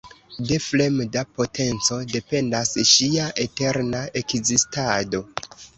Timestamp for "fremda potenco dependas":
0.67-2.73